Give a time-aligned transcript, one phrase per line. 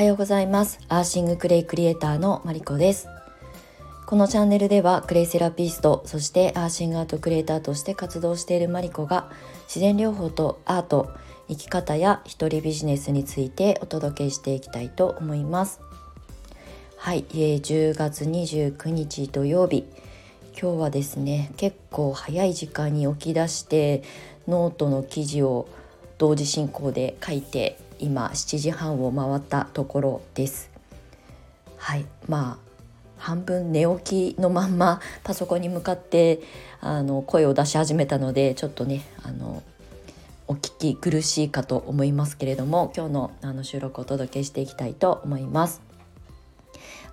[0.00, 0.80] はようございます。
[0.88, 3.06] アーシングクレイクリエイターのマリコです。
[4.06, 9.30] このチャンネルではクレイセラピストそしてアーシングアートクリエイターとして活動しているマリコが
[9.64, 11.10] 自然療法とアート
[11.48, 15.82] 生き方や一人ビジネスについてお届けしていきたいと思います。
[16.96, 19.84] はい、えー、10月29日土曜日。
[20.58, 24.02] 今日はですね結構早い時間に起き出して
[24.48, 25.68] ノートの記事を
[26.16, 30.70] 同時進行で書いて今7時半を回ったところです
[31.76, 32.70] はいまあ
[33.16, 36.40] 半分寝起きのまんまパソコンに向かって
[36.80, 39.62] あの声を出し始めたのでちょっとねあの
[40.48, 45.89] お聞き苦しいかと思いますけれども今日のあの収録をお届けしていきたいと思います。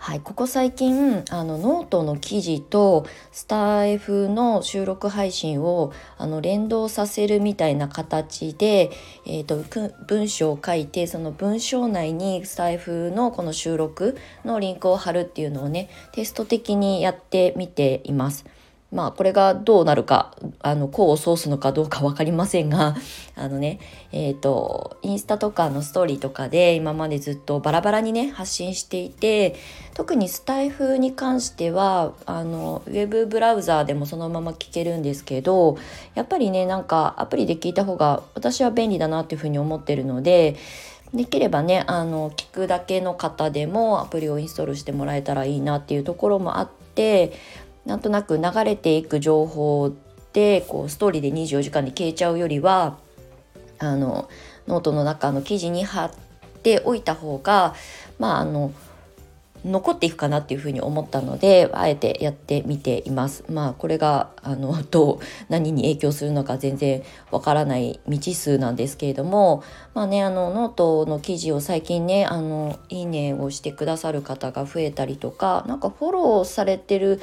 [0.08, 8.90] はい、ここ最近あのノートの記事とスター F の収録配信をあの連動させるみたいな形で、
[9.26, 9.66] えーと、
[10.08, 18.46] 文章を書いてその文章内にスター F のこの収録のリンクを貼るっていうのをねテスト的にやってみています。
[18.92, 22.96] まあこれがどうなるかあの功を奏すのかどうか分かりませんが
[23.36, 23.80] あのね
[24.14, 29.56] えっ、ー、とインスタとかのストーリーとかで今までずっとバラバラにね発信していて
[29.94, 35.78] 特にスタイフに関してはあのウェブブラウザーでもそのまま聞けるんですけど
[36.16, 40.56] やっぱりねなんかアプリで聞いた方が私は便利だなっていうふうに思ってるので
[41.14, 47.34] できればねあの聞くだけの方でもアプリをインストールしてもらえたらいいなっていうところもあって
[47.88, 49.94] なんとなく流れていく情報
[50.34, 52.98] でこうストーリーで24時間で消えちゃうよりは
[53.80, 54.30] あの
[54.68, 56.12] ノートの中の記事に貼っ
[56.62, 57.74] ておいた方が
[58.20, 58.74] まああの
[59.66, 63.44] 残っていくかなっていうふうに思ったのであえてやってみています。
[63.50, 69.64] まあこれがあの どう何に影響するのか全然わからない未知数なんですけれども
[69.94, 77.20] まあねあのノートの記事を最近ねあのいいねをしてくださる方が増えたりとかなんかフォローされてる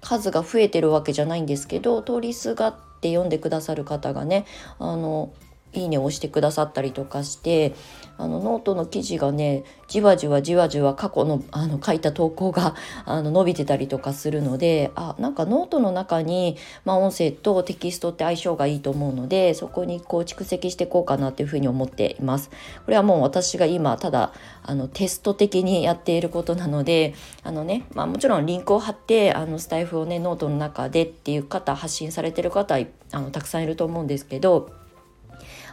[0.00, 4.46] 数が増えてるわけじゃないんですけど通りすがって読んでくださる方がね
[4.78, 5.32] あの
[5.72, 7.74] いいねを押してくださったりとかして
[8.18, 12.74] あのノートの記事がねじわじわじわじわ過去のあの書いた投稿が
[13.06, 22.50] あの伸びてたりとかするのであなんかノートの中に、まあ、音声とテキストって相性がいいと思うのでそこにこう蓄積していこうかなっていうふうに思っています。
[22.84, 24.32] これはもう私が今ただ
[24.62, 32.76] あのテスト的にやっていることなのであのね、まあ、もちろんリンクを貼ってあのスタイフをねノートの中でっていう方発信されてる方
[33.12, 34.70] あのたくさんいると思うんですけど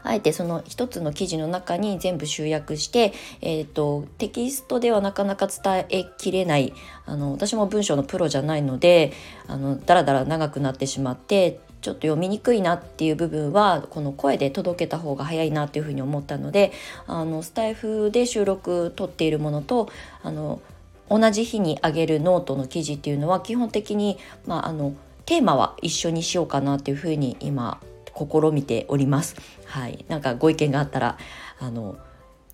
[0.07, 6.73] あえてその一つの記事の中に全部集約して、えーと、テキストではなかなか伝えきれない
[7.05, 9.13] あの私も文章のプロじゃないので
[9.47, 16.71] あのだらだら長くなってしまってちょっと読みにくいなっていう部分はこの声で届けた方が早いなっていうふうに思ったので
[17.05, 19.89] あのスタイフで収録撮っているものと
[20.23, 20.61] あの
[21.09, 24.93] 同じ日に上げるノートの記事っていうのは基本的に、まあ、あの
[25.25, 27.79] テーマは一緒にしようかなっていうふうに今
[28.17, 29.35] 試みております。
[29.65, 31.17] はい、なんかご意見があったら
[31.59, 31.97] あの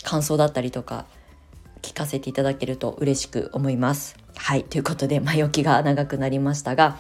[0.04, 1.06] 感想だったりとか
[1.82, 4.18] 聞かせていただけると嬉しく思います。
[4.36, 6.98] はいということで前置きが長くなりましたが、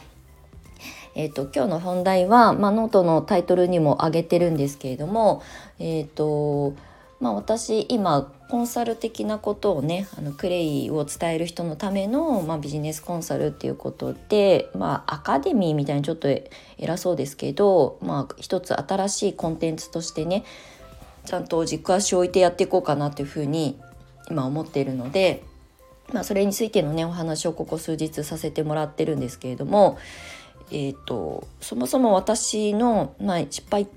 [1.15, 5.41] えーと、今日の本題は、まあ、ノートのタイトルにも挙げてるんですけれども、
[5.79, 6.75] えーと
[7.19, 16.27] まあ、私今コンサル的なことをねあのクレイを伝える人のための、まあ、ビジネスコンサルっていうことで、まあ、アカデミーみたいにちょっと
[16.77, 20.45] 偉そうですけど、まあ、一つ新しいコンテンツとしてね
[21.25, 23.79] ちゃんと軸足を置いてやっていこうかなっていうふうに
[24.29, 25.43] 今思っているので、
[26.13, 29.97] まあ、それについてのねお話をここ数日させてもらってるんですけれども、
[30.69, 33.87] えーと、そもそも私の、まあ、失敗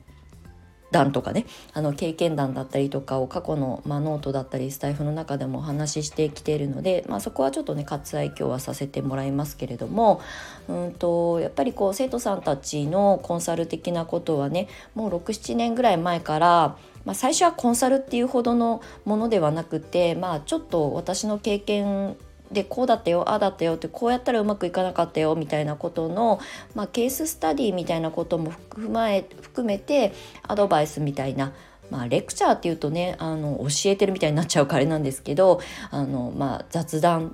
[0.97, 10.21] 談とかねあの経験談だったりとかを過去の、まあ、ノートだったりスタイフの中でもお話ししてきているので、まあ、そこはちょっとね割愛今日はさせてもらいますけれども
[10.69, 22.17] うんとやっぱりこう生徒さんたちのコンサル的なことはねもう67年ぐらい前からまあ、最初はコンサルっていうほどのものではなくて、まあ、ちょっと私の経験
[22.53, 26.41] でこうだったよああだったよってこうやったらうまくいかなかったよみたいなことの、
[26.75, 30.13] まあ、ケーススタディみたいなことも踏まえ含めて
[30.47, 31.53] アドバイスみたいな
[31.89, 35.61] まあ、レクチャーっていうとねあの教えてるみたいになっちゃうからなんですけど
[35.93, 37.33] あの、まあ、雑談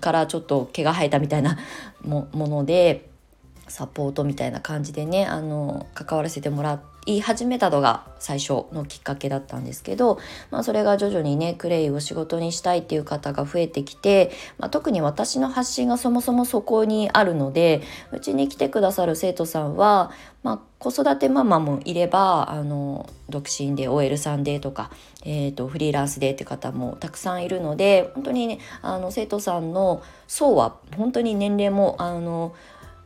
[0.00, 1.58] からちょっと毛が生えたみたいな
[2.04, 3.11] もので
[3.72, 10.18] サポートみたいな感じでねあの関わらせてもらい始めたのが最初のきっかけだったんですけど、
[10.50, 17.80] まあ、それが徐々にねクレイを仕事にしたいっていう方が増えてきて、まあ、特に私の発信がそもそもそこにあるので
[18.12, 24.90] うちに来てくださる生徒さんは、まあ、子育てママもいればあの独身で OL さんでとか、
[25.24, 32.54] えーと、フリーランスでって方もたくさんいるので本当にねあの生徒さんの層は本当に年齢もあの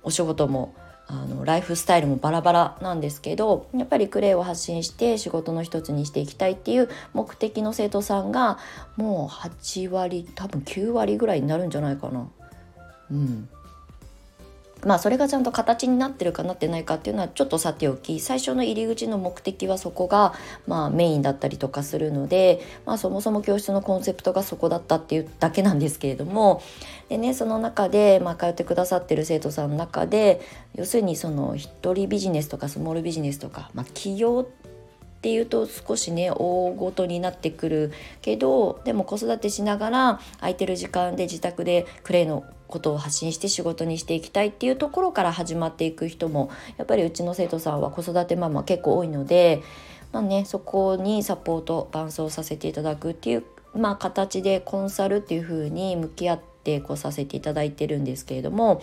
[0.06, 0.73] お仕事も
[1.08, 8.58] あのライフスタイルもバラバラなんですけどやっぱりクレイを発信して仕事の一つにしていきたいっていう目的の生徒さんが
[8.97, 12.29] もう8割多分9割ぐらいになるんじゃないかな。
[13.11, 13.49] うん
[14.84, 20.34] まあそれがちゃんと形になってるかなってないかっていうのはちょっとさておき最初の入り口の目的はそこが
[20.67, 26.62] まあメインだったりとかするので、まあ、そもそも教室のコンセプトがそこだったっていうだけなんですけれども
[27.08, 30.40] でねその中で、まあ、通ってくださってる生徒さんの中で
[30.75, 34.56] 要するにその一人ビジネスとかスモールビジネスとか、まあ、起業っ
[35.26, 37.93] ていうと少しね大ごとになってくる
[38.23, 49.64] けどでも子育てしながら空いてる時間で自宅でクレイのことを発信して仕事にしていきたいっていうところから始まっていく人もやっぱりうちの生徒さんは子育てママ結構多いので、
[50.12, 53.44] まあね、そこにサポート伴走させていただくっていう、
[53.75, 58.81] まあ、形でコンサルっていう風に向き合ってこうさせていただいてるんですけれども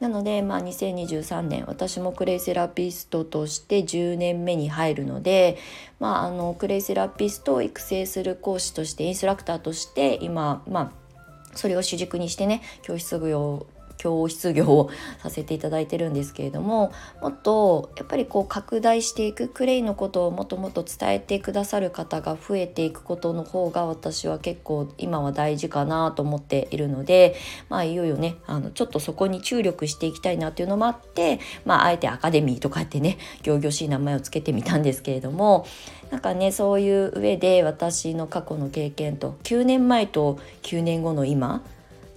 [0.00, 5.58] なので、まあ、2023年私もクレイセラピストとして10年目に入るので、
[5.98, 13.66] まあ、あのクレイセラピストを育成する講師としてインストラクターとして今、まあ、それを主軸にしてね教室業
[13.98, 14.90] 教室業を
[15.22, 27.36] させていただいてるんですけれどももっとやっぱりこう拡大していくクレイのことをもっともっと伝えてくださる方が増えていくことの方が私は結構今は大事かなと思っているので
[27.68, 35.66] まあいよいよねあのちょっとそこに注力していきたいなっていうのもあってまああえてアカデミーとかってね仰々しい名前をつけてみたんですけれども
[36.10, 41.62] なんかねそういう上で私の過去の経験と9年前と9年後の今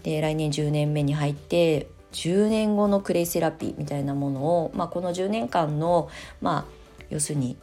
[0.03, 6.09] で来年10年目に入って10年後のクレイセラピーみたいなものを、まあ、この10年間の、
[6.41, 7.57] まあ、要するに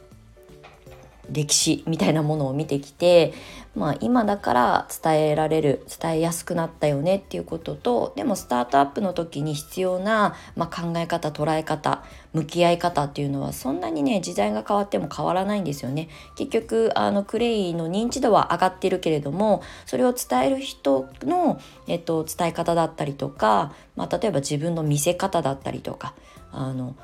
[1.31, 3.33] 歴史みたいなものを見てきて、
[3.75, 12.03] まあ、今だから伝えられる伝えやすくなったよねっていうこととでもスタートアップの時に必要な、まあ、考え方捉え方
[12.33, 16.09] 向き合い方っていうのはそんなにね時代が変わっても変わらないんですよね。
[16.35, 26.13] 結局あのクレイの認知度は上がってるけれどもそれを伝える人の、えっと、伝え方だったりとか、まあ、例えば自分の見せ方だったりとか
[26.51, 26.95] あの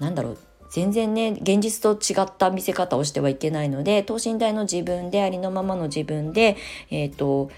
[0.00, 0.38] なんだろう
[0.70, 6.56] 全然ね現実と違った見せ方をしてはいけないので等身大の自分でありのままの自分で、
[6.90, 7.50] えーと、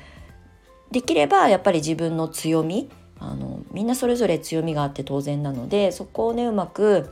[0.90, 7.10] できればやっぱり自分の強みあのみんなそれぞれ強みがあって当然なのでそこをねうまく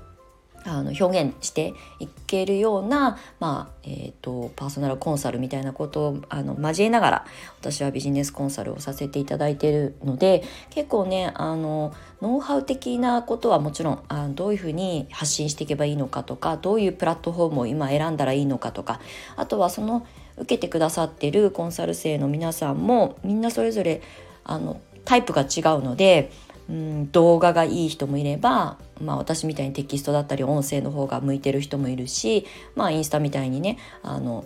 [0.69, 7.27] あの表現していけるような、まあえーと、パーソナルコンサルみたいなことをあの交えながら
[7.61, 19.01] 私はビジネスコンサルをさせていただいているので結構ねあのノウハウ的なことはもちろんあどういうふうに発信していけばいいのかとかどういうプラットフォームを今選んだらいいのかとか
[19.37, 20.07] あとはその
[20.37, 24.03] 受けてくださってるコンサル生の皆さんもみんなそれぞれ
[24.45, 26.31] あのタイプが違うので
[26.69, 34.45] うん、動画がいい人もいれば、まあ、私みたいにテキストだったり音声の方が向いてる人もいるし、まあ、インスタみたいにねあの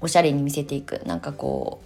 [0.00, 1.82] おしゃれに見せていくなんかこ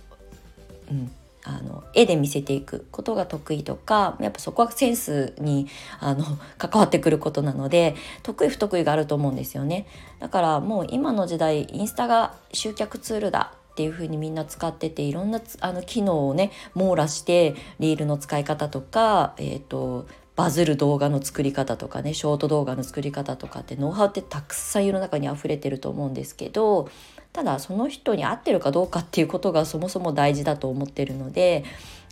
[0.91, 1.11] う、うん、
[1.45, 5.67] あの絵で見せていくことが得意とかやっぱそこはセンスに
[5.99, 6.25] あの
[6.59, 9.87] 関わってくることなので得意不得意があると思うんですよね。
[10.21, 13.53] だからもう今の時代インスタが集客ツールだ。
[13.78, 26.90] っていう風にみんな使ってていろんなあの機能をね網羅してリールの使い方とか、えーと、バズる動画の作り方とかねショート動画の作り方とかってノウハウってたくさん世の中に溢れてると思うんですけど
[27.32, 31.62] ただその人に合ってるかどうかっていうことがそもそも大事だと思ってるので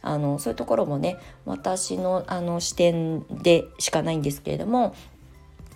[0.02, 4.94] あのそういうところもね私のあの視点でしかないんですけれども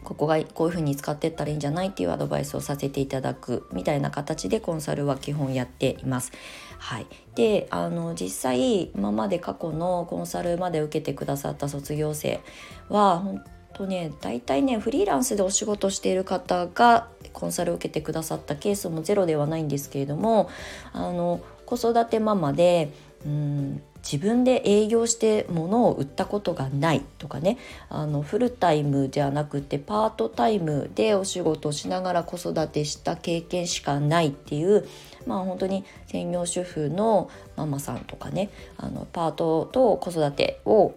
[0.05, 6.33] ここがこういうふうに使ってったらいいんじゃないっていうアドバイスをさせていただくみたいな形でコンサルは基本やっています。
[6.79, 12.41] はい、であの実際今まで過去のコンサルまで受けてくださった卒業生
[12.89, 20.49] は本当ね大体ねフリーランスでお仕事している方がコンサルを受けてくださったケースもゼロではないんですけれども
[20.93, 22.93] あの子育てママで
[23.25, 27.59] うん自分で営業して物を売ったことがないとかね。
[27.89, 34.87] あのフルタイムじゃなくてパートタイムでお仕事をしながら子育てした経験しかないっていう
[35.27, 38.51] まあ本当に専業主婦のママさんとかね。
[38.77, 40.95] あのパートと子育てを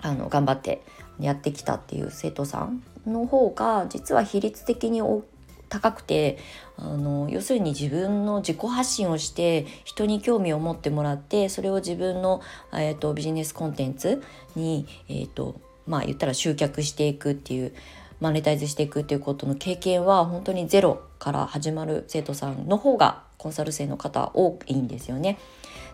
[0.00, 0.82] あの頑張って
[1.18, 5.22] やってきたっていう生徒さんの方が実は比率的に大
[5.68, 6.38] 高くて
[6.76, 12.40] あの要するに自分の自己発信をして人に興味を持ってもらってそれを自分の、
[12.72, 14.22] えーと、ビジネスコンテンツ
[14.56, 17.72] に、えーとまあ、言ったら集客していくっていう
[18.20, 25.38] マネタイズしていくっていうことの経験は本当にゼロから始まる生徒さんの方がコンサル生の方多いんですよね。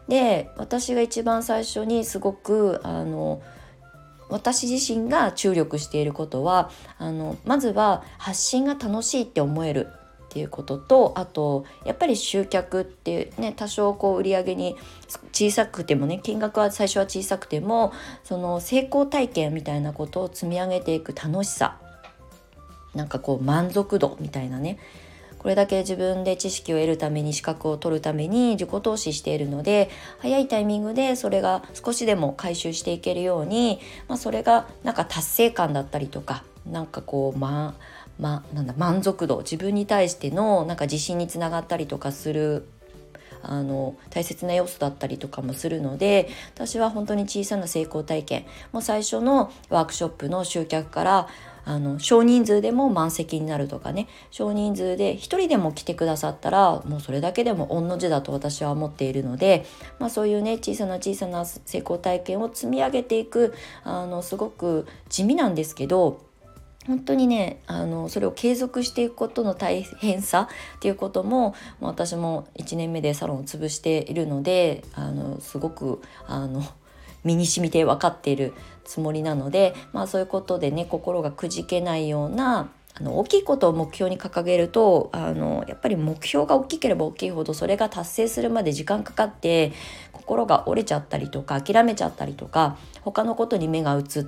[0.09, 3.43] で私が一番最初にすごくあの
[4.29, 9.89] 私自身が注力していることはあのまずは発信が楽しいって思える
[10.25, 14.77] っていうこととあとやっぱり集客ってね多少こう売り上げに
[15.33, 17.93] 小さくてもね金額は最初は小さくても
[18.25, 21.79] その成功体験みたいなことを積み上げていく楽しさ。
[22.95, 24.79] なんかこう満足度みたいなね。
[25.45, 37.83] これだけ自分で知識を得るために資格を取るために自己投資しているので早いタイミングでそれが少しでも回収していけるように、まあ、それがなんか達成感だったりとかなんかこうまあ
[38.19, 42.67] まなんだ満足度自分に対してのなんか自信につながったりとかする
[43.43, 51.29] あの大切な要素だったりとかもするので私は本当に小さな成功体験もう最初のワークショップの集客から
[51.65, 54.09] あの少人数でも満席になるとかね。
[54.31, 59.65] 少人数で1人でも来てくださったらもうそれだけでも御の字だと私は思っているので、
[59.99, 63.55] まあ、そういうね小さな小さな成功体験を積み上げていく
[63.85, 66.25] あのすごく地味なんですけど
[66.87, 76.63] 本当にねあのそれを継続していくことの大変さっていうことも私も1年目でサロンを潰しているのであのすごくあの
[77.25, 78.53] 身に染みて分かっている
[78.85, 89.73] つもりなので、まあ、そういうことでね心がくじけないようなあの大きいことを目標に掲げるとあのやっぱり目標が大きければ大きいほどそれが達成するまで時間かかって
[90.13, 94.25] 心が折れちゃったりとか諦めちゃったりとか他のことに目が移っ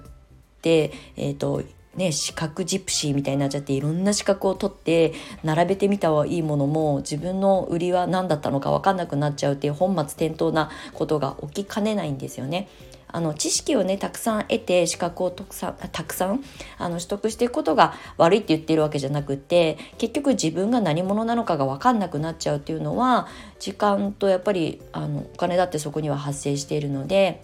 [0.61, 1.63] て、えーと
[1.97, 12.69] ね、資格ジプシーみたいになっちゃっていろんな資格を取って並べてみたはいいものも自分の売りは何だったのか分かんなくなっちゃうっていう本末転倒なことが起きかねないんですよね。
[13.09, 16.45] あの知識をねたくさん得て資格をたくさんたくさん
[16.77, 27.43] あの取得していくことが悪いって言ってるわけじゃなくって結局自分が何者なのかが分かんなくなっちゃうっていうのは時間とやっぱりあのお金だってそこには発生しているので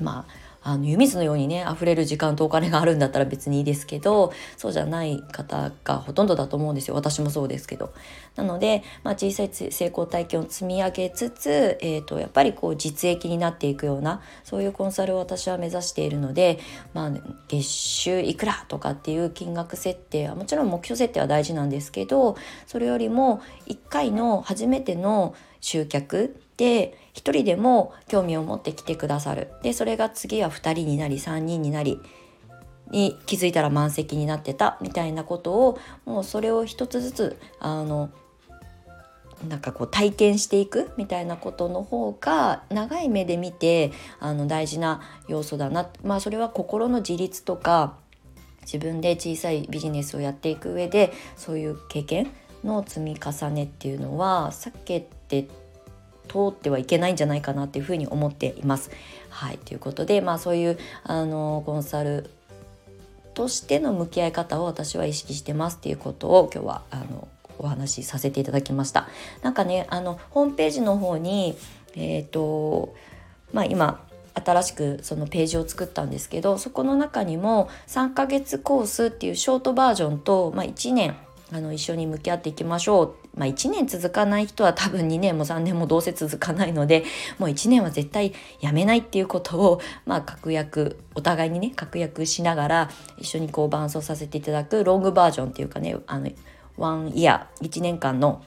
[0.00, 7.94] まああの湯水のようにね溢れる時間とお金があるんだったら別にいいですけどそうじゃない方がほとんどだと思うんですよ私もそうですけど。
[8.34, 16.58] なので、まあ、小さい成功体験を積み上げつつ、えーと、やっぱりこう実益になっていくようなそういうコンサルを私は目指しているので、
[16.92, 17.12] まあ、
[17.48, 29.48] 月収いくらとかっていう金額設定はもちろん目標設定は大事なんですけどそれよりも1回の初めての集客で1人でも興味を持ってきてくださる。
[29.62, 32.00] でそれが次は2人になり3人になり
[32.90, 38.10] に気づいたら満席になってたみたいなことをもうそれを一つずつあの
[39.48, 45.88] なんかこう体験していくみたいなことの方が長い目で見てあの大事な要素だな。
[46.02, 47.96] まあそれは心の自立とか
[48.62, 52.30] 自分で小さいビジネスをやっていく上でそういう経験
[52.64, 55.48] の積み重ねっていうのは避けて
[56.26, 58.90] 通ってはいけないんじゃないかなっていうふうに思っています。
[59.30, 62.30] はいということでまあそういうあのコンサル
[63.34, 67.28] としての向き合い方を私は意識してますっていうことを今日はあの
[67.58, 69.08] お話しさせていただきました。
[69.42, 71.56] なんかねあのホームページの方に
[71.94, 72.94] えっ、ー、と
[73.52, 74.00] まあ今
[74.34, 81.16] 新しくそのページを作ったんですけどそこの中にも3ヶ月コースっていうショートバージョンと、まあ、1年
[81.52, 83.14] あの一緒に向き合っていきましょう。
[83.36, 87.04] まあ1年続かない人は多分2年も3年もどうせ続かないので
[87.38, 96.30] もう1年は絶対やめないっていうことをまあ確約お互いにね確約しながら一緒にこう伴奏させていただくロングバージョンっていうかねあの
[96.76, 98.42] ワンイヤー1年間の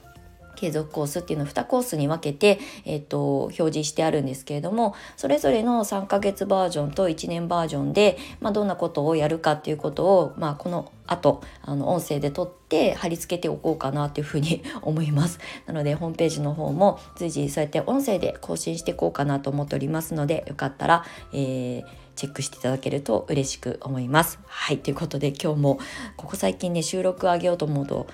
[0.56, 15.40] 継続コースっていうのを2コースに分けて、えーと、表示してあるんですけれどもそれぞれの3ヶ月バージョンと1年バージョンで、まあ、どんなことをやるかっていうことを、まあ、この後あの音声で撮って貼り付けておこうかなっていうふうに 思います。
[15.66, 24.38] なのでホームページの方も随時そうやって音声で更新していこうかなと思っておりますのでよかったら、えー、チェックしていただけると嬉しく思います。
[24.46, 24.78] はい。
[24.78, 25.78] ということで今日も
[26.16, 28.06] ここ最近ね収録上げようと思うと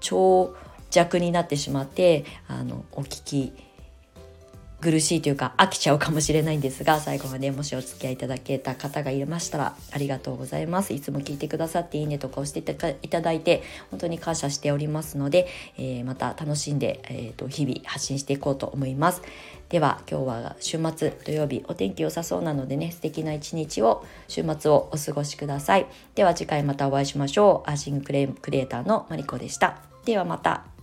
[0.00, 0.54] 超
[0.90, 3.52] 弱になってしまってあのお聞き
[4.80, 19.22] 苦しいというか飽きちゃうかもしれないんですが最後までもしお付き合いいただけた方がいましたらありがとうございますいつも聞いてくださっていいねとか押していただいて本当に感謝しておりますので、えー、また楽しんで、えーと、日々発信していこうと思います
[19.70, 30.75] では今日は週末土曜日お天気良さそうなのでね素敵な一日を週末をお過ごしくださいでは次回またお会いしましょうアーシングクレクリエイターのマリコでしたではまた